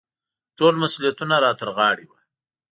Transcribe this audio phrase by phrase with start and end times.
[0.57, 2.17] ټول مسوولیتونه را ترغاړې وو.